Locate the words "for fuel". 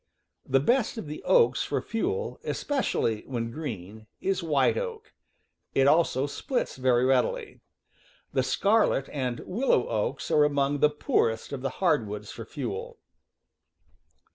1.63-2.39, 12.31-12.97